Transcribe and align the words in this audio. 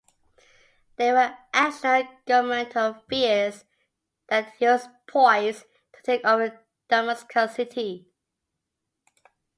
There 0.95 1.13
were 1.13 1.37
additional 1.53 2.07
governmental 2.25 2.95
fears 3.07 3.65
that 4.29 4.51
he 4.57 4.65
was 4.65 4.87
poised 5.05 5.65
to 5.93 6.01
take 6.01 6.25
over 6.25 6.59
Damascus 6.89 7.53
city. 7.53 8.07